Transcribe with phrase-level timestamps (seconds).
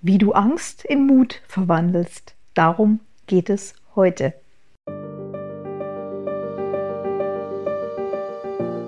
[0.00, 2.34] wie du Angst in Mut verwandelst.
[2.54, 4.34] Darum geht es heute.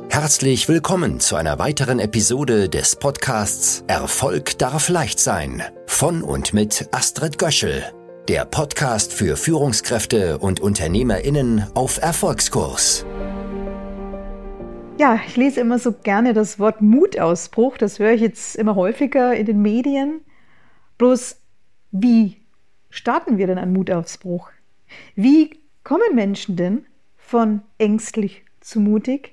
[0.08, 6.88] Herzlich willkommen zu einer weiteren Episode des Podcasts Erfolg darf leicht sein von und mit
[6.92, 7.82] Astrid Göschel,
[8.28, 13.06] der Podcast für Führungskräfte und Unternehmerinnen auf Erfolgskurs.
[14.98, 17.78] Ja, ich lese immer so gerne das Wort Mutausbruch.
[17.78, 20.20] Das höre ich jetzt immer häufiger in den Medien.
[21.00, 21.40] Bloß,
[21.92, 22.36] wie
[22.90, 24.50] starten wir denn einen Mutausbruch?
[25.14, 26.84] Wie kommen Menschen denn
[27.16, 29.32] von ängstlich zu mutig?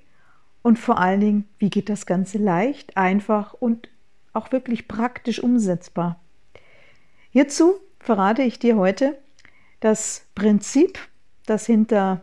[0.61, 3.89] Und vor allen Dingen, wie geht das Ganze leicht, einfach und
[4.31, 6.21] auch wirklich praktisch umsetzbar?
[7.31, 9.17] Hierzu verrate ich dir heute
[9.81, 10.97] das Prinzip,
[11.47, 12.21] das hinter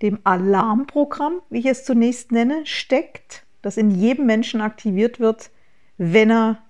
[0.00, 5.50] dem Alarmprogramm, wie ich es zunächst nenne, steckt, das in jedem Menschen aktiviert wird,
[5.98, 6.63] wenn er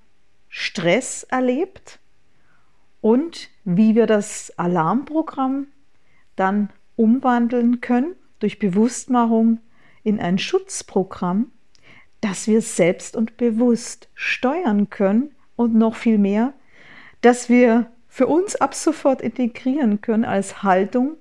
[0.57, 1.99] Stress erlebt
[3.01, 5.67] und wie wir das Alarmprogramm
[6.37, 9.61] dann umwandeln können durch Bewusstmachung
[10.03, 11.51] in ein Schutzprogramm,
[12.21, 16.55] dass wir selbst und bewusst steuern können und noch viel mehr,
[17.21, 21.17] dass wir für uns ab sofort integrieren können als Haltung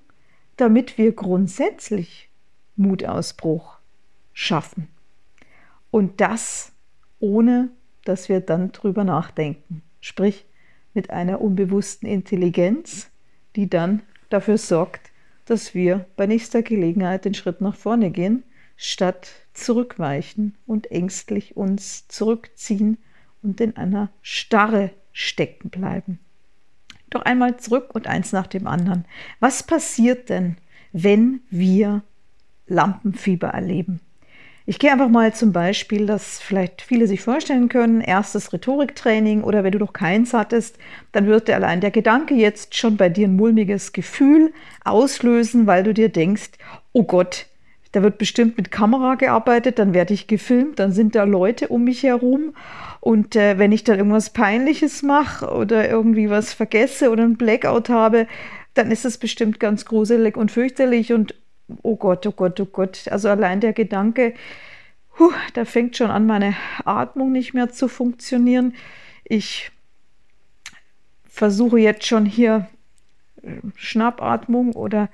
[0.57, 2.29] damit wir grundsätzlich
[2.75, 3.77] Mutausbruch
[4.33, 4.87] schaffen.
[5.91, 6.71] Und das
[7.19, 7.69] ohne,
[8.05, 9.81] dass wir dann drüber nachdenken.
[10.01, 10.45] Sprich,
[10.93, 13.09] mit einer unbewussten Intelligenz,
[13.55, 15.11] die dann dafür sorgt,
[15.45, 18.43] dass wir bei nächster Gelegenheit den Schritt nach vorne gehen,
[18.77, 22.97] statt zurückweichen und ängstlich uns zurückziehen
[23.41, 26.19] und in einer Starre stecken bleiben.
[27.09, 29.05] Doch einmal zurück und eins nach dem anderen.
[29.39, 30.57] Was passiert denn,
[30.91, 32.01] wenn wir
[32.65, 33.99] Lampenfieber erleben?
[34.65, 39.63] Ich gehe einfach mal zum Beispiel, das vielleicht viele sich vorstellen können, erstes Rhetoriktraining oder
[39.65, 40.77] wenn du noch keins hattest,
[41.11, 44.53] dann wird allein der Gedanke jetzt schon bei dir ein mulmiges Gefühl
[44.85, 46.51] auslösen, weil du dir denkst,
[46.93, 47.47] oh Gott,
[47.91, 51.83] da wird bestimmt mit Kamera gearbeitet, dann werde ich gefilmt, dann sind da Leute um
[51.83, 52.55] mich herum.
[53.01, 57.89] Und äh, wenn ich dann irgendwas Peinliches mache oder irgendwie was vergesse oder einen Blackout
[57.89, 58.27] habe,
[58.73, 61.35] dann ist es bestimmt ganz gruselig und fürchterlich und
[61.81, 63.07] oh Gott, oh Gott, oh Gott.
[63.09, 64.33] Also allein der Gedanke,
[65.19, 68.75] huh, da fängt schon an, meine Atmung nicht mehr zu funktionieren.
[69.23, 69.71] Ich
[71.25, 72.67] versuche jetzt schon hier
[73.41, 75.09] äh, Schnappatmung oder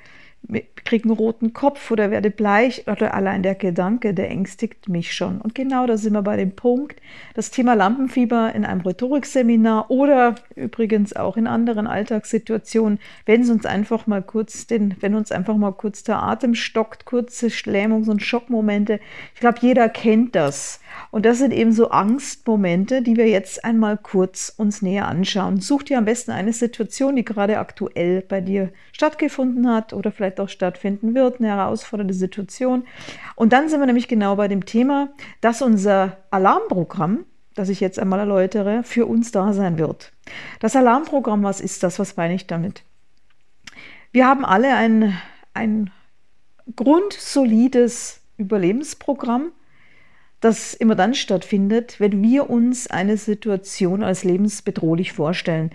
[0.83, 5.39] kriege einen roten Kopf oder werde bleich oder allein der Gedanke, der ängstigt mich schon.
[5.39, 6.99] Und genau da sind wir bei dem Punkt,
[7.35, 13.65] das Thema Lampenfieber in einem Rhetorikseminar oder übrigens auch in anderen Alltagssituationen, wenn es uns
[13.65, 18.23] einfach mal kurz den, wenn uns einfach mal kurz der Atem stockt, kurze Lähmungs- und
[18.23, 18.99] Schockmomente.
[19.35, 20.79] Ich glaube, jeder kennt das.
[21.11, 25.61] Und das sind eben so Angstmomente, die wir jetzt einmal kurz uns näher anschauen.
[25.61, 30.28] Such dir am besten eine Situation, die gerade aktuell bei dir stattgefunden hat oder vielleicht
[30.37, 32.85] auch stattfinden wird, eine herausfordernde Situation.
[33.35, 35.09] Und dann sind wir nämlich genau bei dem Thema,
[35.39, 37.25] dass unser Alarmprogramm,
[37.55, 40.11] das ich jetzt einmal erläutere, für uns da sein wird.
[40.59, 41.99] Das Alarmprogramm, was ist das?
[41.99, 42.83] Was meine ich damit?
[44.11, 45.17] Wir haben alle ein,
[45.53, 45.91] ein
[46.75, 49.51] grundsolides Überlebensprogramm,
[50.39, 55.71] das immer dann stattfindet, wenn wir uns eine Situation als lebensbedrohlich vorstellen.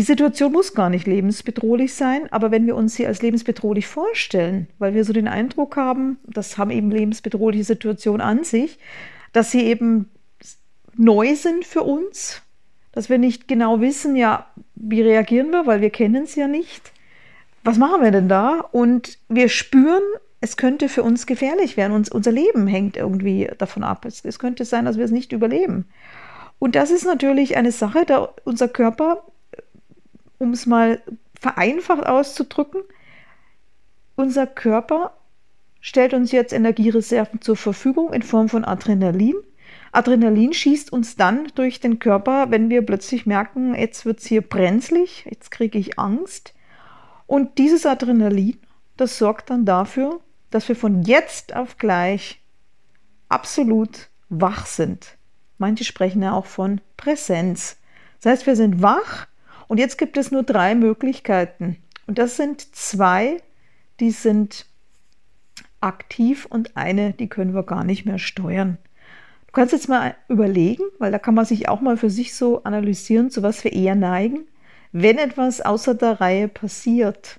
[0.00, 4.66] Die Situation muss gar nicht lebensbedrohlich sein, aber wenn wir uns sie als lebensbedrohlich vorstellen,
[4.78, 8.78] weil wir so den Eindruck haben, das haben eben lebensbedrohliche Situationen an sich,
[9.34, 10.08] dass sie eben
[10.96, 12.40] neu sind für uns,
[12.92, 16.92] dass wir nicht genau wissen, ja, wie reagieren wir, weil wir kennen es ja nicht.
[17.62, 18.60] Was machen wir denn da?
[18.72, 20.00] Und wir spüren,
[20.40, 21.92] es könnte für uns gefährlich werden.
[21.92, 24.06] Uns, unser Leben hängt irgendwie davon ab.
[24.06, 25.84] Es, es könnte sein, dass wir es nicht überleben.
[26.58, 29.24] Und das ist natürlich eine Sache, da unser Körper,
[30.40, 31.00] um es mal
[31.38, 32.82] vereinfacht auszudrücken,
[34.16, 35.16] unser Körper
[35.80, 39.36] stellt uns jetzt Energiereserven zur Verfügung in Form von Adrenalin.
[39.92, 44.42] Adrenalin schießt uns dann durch den Körper, wenn wir plötzlich merken, jetzt wird es hier
[44.42, 46.54] brenzlig, jetzt kriege ich Angst.
[47.26, 48.58] Und dieses Adrenalin,
[48.96, 50.20] das sorgt dann dafür,
[50.50, 52.42] dass wir von jetzt auf gleich
[53.28, 55.16] absolut wach sind.
[55.58, 57.78] Manche sprechen ja auch von Präsenz.
[58.20, 59.26] Das heißt, wir sind wach
[59.70, 61.76] und jetzt gibt es nur drei Möglichkeiten.
[62.08, 63.36] Und das sind zwei,
[64.00, 64.66] die sind
[65.80, 68.78] aktiv und eine, die können wir gar nicht mehr steuern.
[69.46, 72.64] Du kannst jetzt mal überlegen, weil da kann man sich auch mal für sich so
[72.64, 74.40] analysieren, zu was wir eher neigen.
[74.90, 77.38] Wenn etwas außer der Reihe passiert,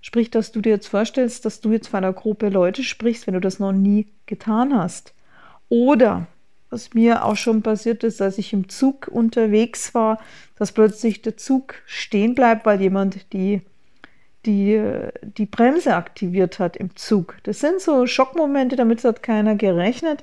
[0.00, 3.34] Sprich, dass du dir jetzt vorstellst, dass du jetzt vor einer Gruppe Leute sprichst, wenn
[3.34, 5.14] du das noch nie getan hast.
[5.68, 6.26] Oder
[6.76, 10.18] was mir auch schon passiert ist, als ich im Zug unterwegs war,
[10.58, 13.62] dass plötzlich der Zug stehen bleibt, weil jemand die,
[14.44, 14.78] die,
[15.22, 17.38] die Bremse aktiviert hat im Zug.
[17.44, 20.22] Das sind so Schockmomente, damit hat keiner gerechnet.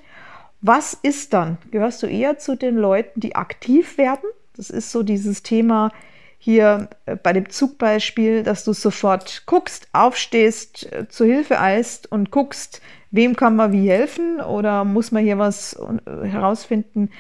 [0.62, 1.58] Was ist dann?
[1.72, 4.30] Gehörst du eher zu den Leuten, die aktiv werden?
[4.56, 5.92] Das ist so dieses Thema
[6.38, 12.30] hier äh, bei dem Zugbeispiel, dass du sofort guckst, aufstehst, äh, zur Hilfe eilst und
[12.30, 12.80] guckst,
[13.14, 17.12] wem kann man wie helfen oder muss man hier was äh, herausfinden,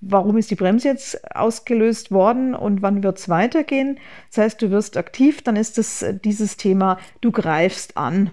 [0.00, 3.98] warum ist die Bremse jetzt ausgelöst worden und wann wird es weitergehen.
[4.30, 8.30] Das heißt, du wirst aktiv, dann ist es dieses Thema, du greifst an.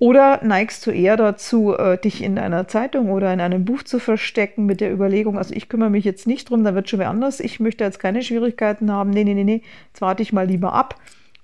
[0.00, 4.00] Oder neigst du eher dazu, äh, dich in einer Zeitung oder in einem Buch zu
[4.00, 7.08] verstecken mit der Überlegung, also ich kümmere mich jetzt nicht drum, da wird schon wer
[7.08, 9.62] anders, ich möchte jetzt keine Schwierigkeiten haben, nee, nee, nee, nee,
[9.92, 10.96] jetzt warte ich mal lieber ab.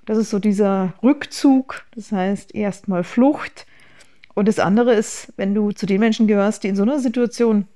[0.07, 3.67] Das ist so dieser Rückzug, das heißt erstmal Flucht.
[4.35, 7.67] Und das andere ist, wenn du zu den Menschen gehörst, die in so einer Situation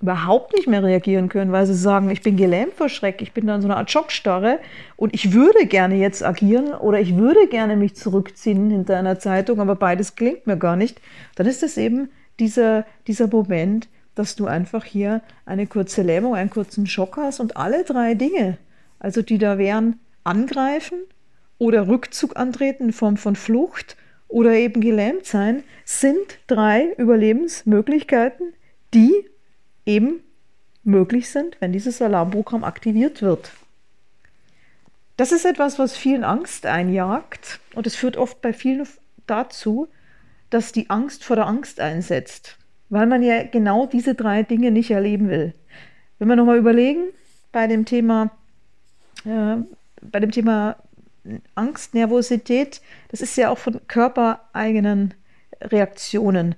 [0.00, 3.46] überhaupt nicht mehr reagieren können, weil sie sagen, ich bin gelähmt vor Schreck, ich bin
[3.46, 4.60] da in so einer Art Schockstarre
[4.96, 9.60] und ich würde gerne jetzt agieren oder ich würde gerne mich zurückziehen hinter einer Zeitung,
[9.60, 11.00] aber beides klingt mir gar nicht,
[11.34, 12.08] dann ist es eben
[12.38, 17.56] dieser, dieser Moment, dass du einfach hier eine kurze Lähmung, einen kurzen Schock hast und
[17.56, 18.58] alle drei Dinge,
[18.98, 20.98] also die da wären, angreifen
[21.58, 23.96] oder Rückzug antreten in Form von Flucht
[24.30, 28.54] oder eben gelähmt sein, sind drei Überlebensmöglichkeiten,
[28.94, 29.12] die
[29.84, 30.20] eben
[30.84, 33.52] möglich sind, wenn dieses Alarmprogramm aktiviert wird.
[35.16, 38.88] Das ist etwas, was vielen Angst einjagt und es führt oft bei vielen
[39.26, 39.88] dazu,
[40.48, 42.56] dass die Angst vor der Angst einsetzt,
[42.88, 45.54] weil man ja genau diese drei Dinge nicht erleben will.
[46.18, 47.04] Wenn wir nochmal überlegen,
[47.52, 48.30] bei dem Thema,
[49.24, 49.56] äh,
[50.02, 50.76] bei dem Thema
[51.54, 52.80] Angst, Nervosität,
[53.10, 55.14] das ist ja auch von körpereigenen
[55.60, 56.54] Reaktionen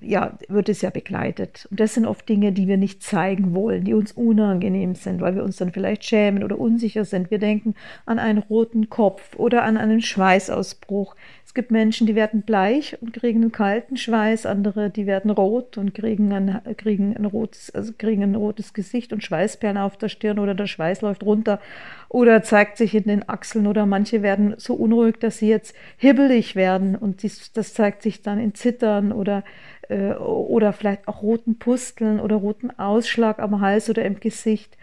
[0.00, 1.66] ja, wird es ja begleitet.
[1.70, 5.34] Und das sind oft Dinge, die wir nicht zeigen wollen, die uns unangenehm sind, weil
[5.34, 7.30] wir uns dann vielleicht schämen oder unsicher sind.
[7.30, 7.74] Wir denken
[8.06, 11.16] an einen roten Kopf oder an einen Schweißausbruch.
[11.54, 15.78] Es gibt Menschen, die werden bleich und kriegen einen kalten Schweiß, andere, die werden rot
[15.78, 20.08] und kriegen ein, kriegen ein rotes, also kriegen ein rotes Gesicht und Schweißperlen auf der
[20.08, 21.60] Stirn oder der Schweiß läuft runter
[22.08, 26.56] oder zeigt sich in den Achseln oder manche werden so unruhig, dass sie jetzt hibbelig
[26.56, 29.44] werden und dies, das zeigt sich dann in Zittern oder
[29.88, 34.76] äh, oder vielleicht auch roten Pusteln oder roten Ausschlag am Hals oder im Gesicht.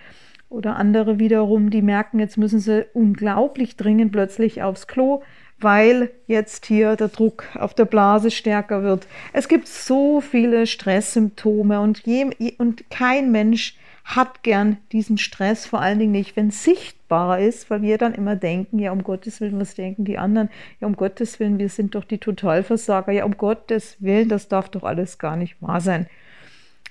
[0.48, 5.22] Oder andere wiederum, die merken, jetzt müssen sie unglaublich dringend plötzlich aufs Klo,
[5.62, 9.08] weil jetzt hier der Druck auf der Blase stärker wird.
[9.34, 15.80] Es gibt so viele Stresssymptome und, je, und kein Mensch hat gern diesen Stress, vor
[15.80, 19.42] allen Dingen nicht, wenn es sichtbar ist, weil wir dann immer denken, ja, um Gottes
[19.42, 20.50] Willen, was denken die anderen?
[20.80, 23.12] Ja, um Gottes Willen, wir sind doch die Totalversager.
[23.12, 26.08] Ja, um Gottes Willen, das darf doch alles gar nicht wahr sein.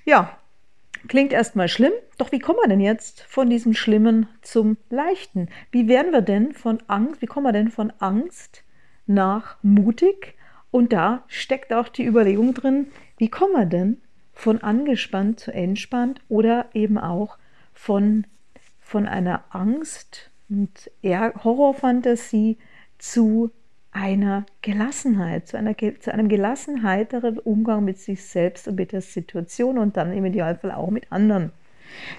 [0.05, 0.39] Ja,
[1.09, 5.49] klingt erstmal schlimm, doch wie kommen wir denn jetzt von diesem Schlimmen zum Leichten?
[5.71, 8.65] Wie werden wir denn von Angst, wie kommen wir denn von Angst
[9.07, 10.37] nach mutig?
[10.71, 12.87] Und da steckt auch die Überlegung drin,
[13.19, 14.01] wie kommen wir denn
[14.33, 17.39] von angespannt zu entspannt oder eben auch
[17.73, 18.27] von,
[18.81, 22.59] von einer Angst und Horrorfantasie
[22.99, 23.51] zu
[23.93, 29.79] einer Gelassenheit, zu, einer, zu einem gelassenheiteren Umgang mit sich selbst und mit der Situation
[29.79, 31.53] und dann im Idealfall auch mit anderen.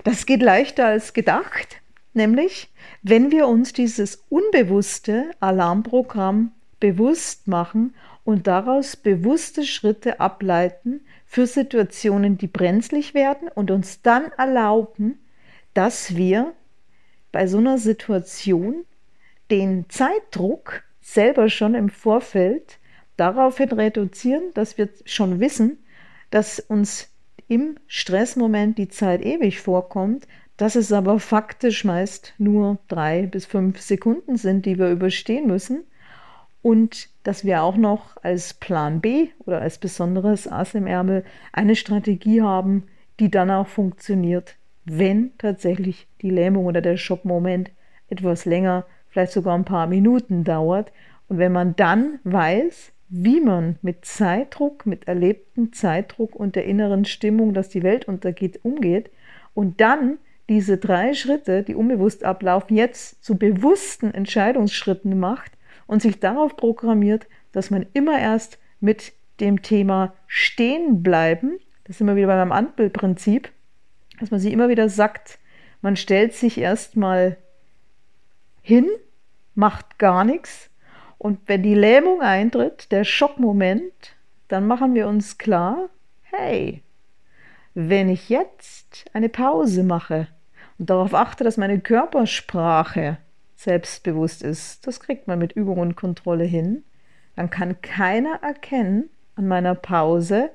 [0.03, 1.81] Das geht leichter als gedacht,
[2.13, 2.69] nämlich
[3.03, 11.01] wenn wir uns dieses unbewusste Alarmprogramm bewusst machen und daraus bewusste Schritte ableiten,
[11.31, 15.18] für Situationen, die brenzlig werden und uns dann erlauben,
[15.73, 16.51] dass wir
[17.31, 18.83] bei so einer Situation
[19.49, 22.80] den Zeitdruck selber schon im Vorfeld
[23.18, 25.78] daraufhin reduzieren, dass wir schon wissen,
[26.30, 27.10] dass uns
[27.48, 30.28] im Stressmoment die Zeit ewig vorkommt,
[30.58, 35.84] dass es aber faktisch meist nur drei bis fünf Sekunden sind, die wir überstehen müssen.
[36.62, 41.76] Und dass wir auch noch als Plan B oder als besonderes Ass im Ärmel eine
[41.76, 42.84] Strategie haben,
[43.20, 44.56] die dann auch funktioniert,
[44.86, 47.72] wenn tatsächlich die Lähmung oder der Schockmoment
[48.10, 50.91] etwas länger, vielleicht sogar ein paar Minuten dauert.
[51.27, 57.06] Und wenn man dann weiß, wie man mit Zeitdruck, mit erlebtem Zeitdruck und der inneren
[57.06, 59.11] Stimmung, dass die Welt untergeht, umgeht
[59.53, 60.18] und dann
[60.49, 65.51] diese drei Schritte, die unbewusst ablaufen, jetzt zu bewussten Entscheidungsschritten macht,
[65.91, 72.07] und sich darauf programmiert, dass man immer erst mit dem Thema stehen bleiben, das sind
[72.07, 73.51] wir wieder beim Ampelprinzip,
[74.18, 75.37] dass man sich immer wieder sagt,
[75.81, 77.35] man stellt sich erstmal
[78.71, 78.90] hin,
[79.54, 80.69] macht gar nichts.
[81.18, 84.16] Und wenn die Lähmung eintritt, der Schockmoment,
[84.47, 85.90] dann machen wir uns klar,
[86.21, 86.81] hey,
[87.73, 90.28] wenn ich jetzt eine Pause mache
[90.80, 93.18] und darauf achte, dass meine Körpersprache
[93.57, 96.85] selbstbewusst ist, das kriegt man mit Übung und Kontrolle hin,
[97.35, 100.49] dann kann keiner erkennen an meiner Pause,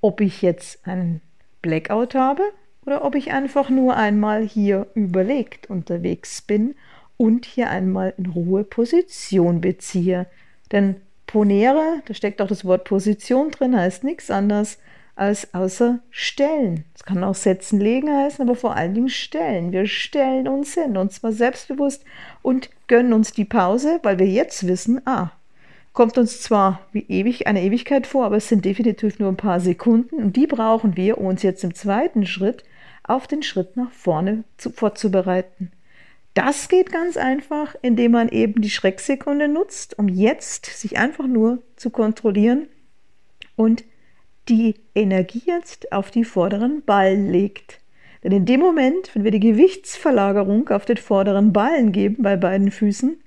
[0.00, 1.20] ob ich jetzt einen
[1.62, 2.42] Blackout habe
[2.84, 6.74] oder ob ich einfach nur einmal hier überlegt unterwegs bin
[7.22, 10.26] und hier einmal in Ruhe Position beziehe.
[10.72, 10.96] Denn
[11.28, 14.78] Ponere, da steckt auch das Wort Position drin, heißt nichts anderes
[15.14, 16.84] als außer stellen.
[16.96, 19.70] Es kann auch setzen, legen heißen, aber vor allen Dingen stellen.
[19.70, 22.04] Wir stellen uns hin und zwar selbstbewusst
[22.42, 25.30] und gönnen uns die Pause, weil wir jetzt wissen, ah,
[25.92, 29.60] kommt uns zwar wie ewig eine Ewigkeit vor, aber es sind definitiv nur ein paar
[29.60, 32.64] Sekunden und die brauchen wir, um uns jetzt im zweiten Schritt
[33.04, 35.70] auf den Schritt nach vorne zu, vorzubereiten.
[36.34, 41.62] Das geht ganz einfach, indem man eben die Schrecksekunde nutzt, um jetzt sich einfach nur
[41.76, 42.68] zu kontrollieren
[43.54, 43.84] und
[44.48, 47.80] die Energie jetzt auf die vorderen Ballen legt.
[48.24, 52.70] Denn in dem Moment, wenn wir die Gewichtsverlagerung auf den vorderen Ballen geben bei beiden
[52.70, 53.20] Füßen,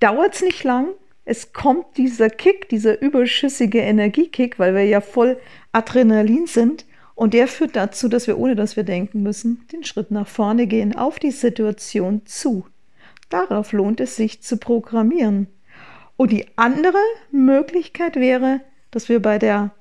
[0.00, 0.88] dauert es nicht lang.
[1.24, 5.38] Es kommt dieser Kick, dieser überschüssige Energiekick, weil wir ja voll
[5.72, 6.86] Adrenalin sind.
[7.18, 10.68] Und der führt dazu, dass wir, ohne dass wir denken müssen, den Schritt nach vorne
[10.68, 12.64] gehen, auf die Situation zu.
[13.28, 15.48] Darauf lohnt es sich zu programmieren.
[16.16, 17.00] Und die andere
[17.32, 18.60] Möglichkeit wäre,
[18.92, 19.72] dass wir bei der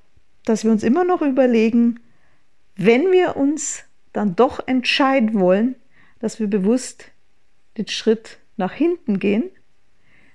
[0.45, 1.99] dass wir uns immer noch überlegen,
[2.75, 5.75] wenn wir uns dann doch entscheiden wollen,
[6.19, 7.11] dass wir bewusst
[7.77, 9.51] den Schritt nach hinten gehen,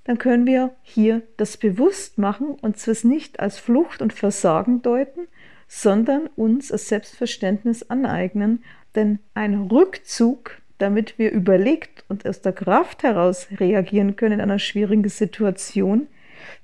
[0.04, 5.26] dann können wir hier das bewusst machen und es nicht als Flucht und Versagen deuten,
[5.74, 8.62] sondern uns als Selbstverständnis aneignen,
[8.94, 14.58] denn ein Rückzug, damit wir überlegt und aus der Kraft heraus reagieren können in einer
[14.58, 16.08] schwierigen Situation,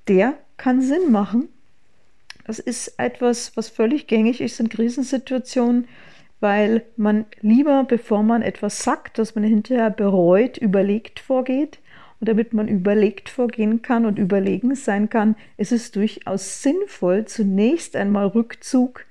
[0.09, 1.49] der kann Sinn machen
[2.49, 5.87] das ist etwas, was völlig gängig ist in Krisensituationen,
[6.41, 11.79] weil man lieber, bevor man etwas sagt, dass man hinterher bereut, überlegt vorgeht.
[12.21, 17.95] Und damit man überlegt vorgehen kann und überlegen sein kann, ist es durchaus sinnvoll, zunächst
[17.95, 19.05] einmal Rückzug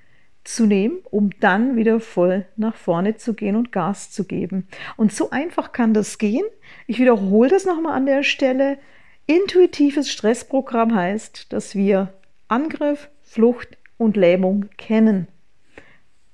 [0.44, 4.66] zu nehmen, um dann wieder voll nach vorne zu gehen und Gas zu geben.
[4.96, 6.44] Und so einfach kann das gehen.
[6.86, 8.78] Ich wiederhole das nochmal an der Stelle.
[9.26, 12.14] Intuitives Stressprogramm heißt, dass wir
[12.48, 15.28] Angriff, Flucht und Lähmung kennen.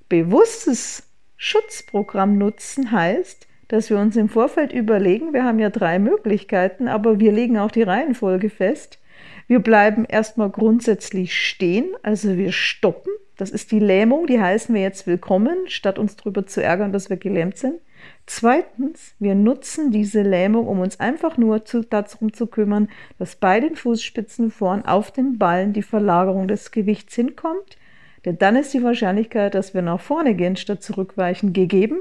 [0.09, 6.89] Bewusstes Schutzprogramm nutzen heißt, dass wir uns im Vorfeld überlegen, wir haben ja drei Möglichkeiten,
[6.89, 8.99] aber wir legen auch die Reihenfolge fest.
[9.47, 13.13] Wir bleiben erstmal grundsätzlich stehen, also wir stoppen.
[13.37, 17.11] Das ist die Lähmung, die heißen wir jetzt willkommen, statt uns darüber zu ärgern, dass
[17.11, 17.81] wir gelähmt sind.
[18.27, 23.61] Zweitens, wir nutzen diese Lähmung, um uns einfach nur zu, darum zu kümmern, dass bei
[23.61, 27.77] den Fußspitzen vorn auf den Ballen die Verlagerung des Gewichts hinkommt.
[28.25, 31.99] Denn dann ist die Wahrscheinlichkeit, dass wir nach vorne gehen statt zurückweichen, gegeben.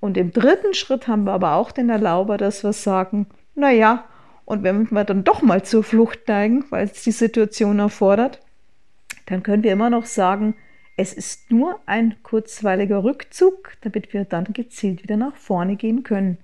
[0.00, 4.04] Und im dritten Schritt haben wir aber auch den Erlauber, dass wir sagen, naja,
[4.46, 8.40] und wenn wir dann doch mal zur Flucht neigen, weil es die Situation erfordert,
[9.26, 10.54] dann können wir immer noch sagen,
[10.96, 16.36] es ist nur ein kurzweiliger Rückzug, damit wir dann gezielt wieder nach vorne gehen können.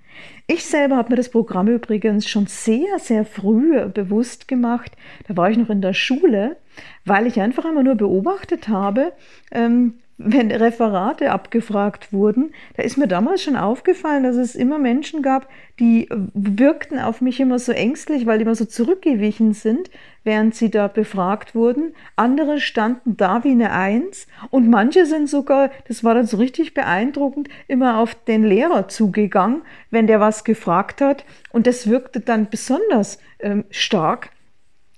[0.46, 4.92] Ich selber habe mir das Programm übrigens schon sehr, sehr früh bewusst gemacht.
[5.28, 6.56] Da war ich noch in der Schule,
[7.04, 9.12] weil ich einfach immer nur beobachtet habe,
[9.50, 15.20] ähm, wenn Referate abgefragt wurden, da ist mir damals schon aufgefallen, dass es immer Menschen
[15.22, 19.90] gab, die wirkten auf mich immer so ängstlich, weil die immer so zurückgewichen sind,
[20.24, 21.94] während sie da befragt wurden.
[22.16, 26.72] Andere standen da wie eine Eins und manche sind sogar, das war dann so richtig
[26.72, 31.26] beeindruckend, immer auf den Lehrer zugegangen, wenn der was gefragt hat.
[31.50, 34.30] Und das wirkte dann besonders ähm, stark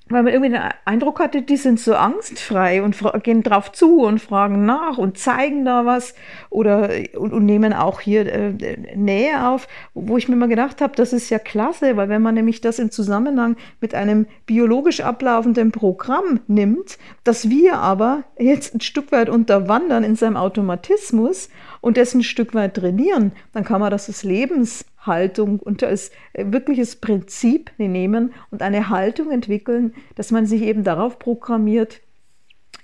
[0.09, 4.21] weil man irgendwie den Eindruck hatte, die sind so angstfrei und gehen drauf zu und
[4.21, 6.15] fragen nach und zeigen da was
[6.51, 10.95] oder und, und nehmen auch hier äh, Nähe auf, wo ich mir mal gedacht habe,
[10.97, 15.73] das ist ja klasse, weil wenn man nämlich das im Zusammenhang mit einem biologisch ablaufenden
[15.73, 21.49] Programm nimmt, dass wir aber jetzt ein Stück weit unterwandern in seinem Automatismus
[21.81, 24.25] und das ein Stück weit trainieren, dann kann man das als
[25.09, 30.85] Lebenshaltung und als äh, wirkliches Prinzip nehmen und eine Haltung entwickeln, dass man sich eben
[30.85, 32.01] darauf programmiert,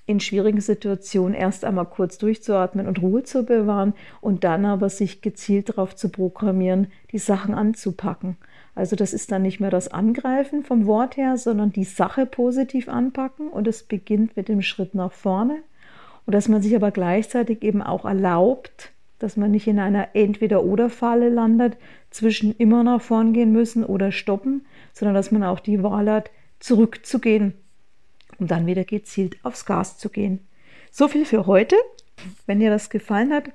[0.07, 5.23] in schwierigen Situationen erst einmal kurz durchzuatmen und Ruhe zu bewahren und dann aber sich
[5.23, 8.37] gezielt darauf zu programmieren, die Sachen anzupacken.
[8.75, 12.89] Also das ist dann nicht mehr das Angreifen vom Wort her, sondern die Sache positiv
[12.89, 15.63] anpacken und es beginnt mit dem Schritt nach vorne
[16.27, 18.94] und dass man sich aber gleichzeitig eben auch erlaubt,
[19.25, 21.79] dass man nicht in einer Entweder-Oder-Falle landet,
[22.11, 26.31] zwischen immer nach vorn gehen müssen oder stoppen, sondern dass man auch die Wahl hat,
[26.61, 27.55] zurückzugehen,
[28.39, 30.41] um dann wieder gezielt aufs Gas zu gehen.
[30.91, 31.77] So viel für heute.
[32.45, 33.47] Wenn dir das gefallen hat,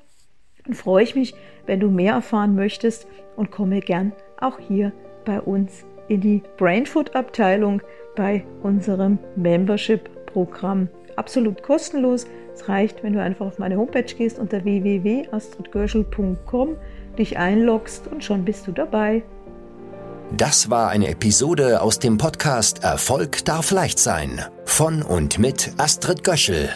[0.66, 1.36] dann freue ich mich,
[1.68, 4.12] wenn du mehr erfahren möchtest und komme gern
[4.42, 4.92] auch hier
[5.24, 7.84] bei uns in die Brainfood-Abteilung
[8.16, 10.90] bei unserem Membership-Programm.
[11.16, 12.26] Absolut kostenlos.
[12.60, 16.76] Es reicht, wenn du einfach auf meine Homepage gehst unter www.astridgörschel.com,
[17.18, 19.24] dich einloggst und schon bist du dabei.
[20.36, 26.26] Das war eine Episode aus dem Podcast Erfolg darf leicht sein von und mit Astrid
[26.26, 26.68] Göschel.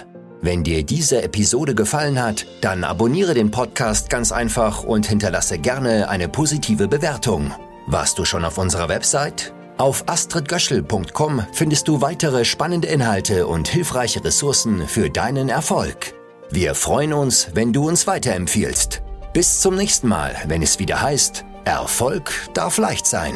[0.42, 6.08] Wenn dir diese Episode gefallen hat, dann abonniere den Podcast ganz einfach und hinterlasse gerne
[6.08, 7.52] eine positive Bewertung.
[7.88, 9.54] Warst du schon auf unserer Website?
[9.78, 16.14] Auf astridgöschel.com findest du weitere spannende Inhalte und hilfreiche Ressourcen für deinen Erfolg.
[16.52, 19.02] Wir freuen uns, wenn du uns weiterempfiehlst.
[19.34, 23.34] Bis zum nächsten Mal, wenn es wieder heißt, Erfolg darf leicht sein.